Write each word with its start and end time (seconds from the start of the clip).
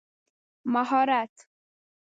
مهارت 0.65 1.47